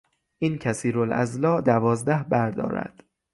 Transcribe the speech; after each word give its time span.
این 0.39 0.57
کثیرالاضلاع 0.57 1.61
دوازده 1.61 2.23
بر 2.29 2.51
دارد. 2.51 3.03